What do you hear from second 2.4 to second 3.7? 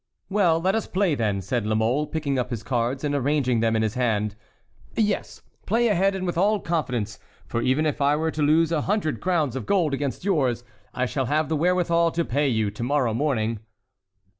his cards and arranging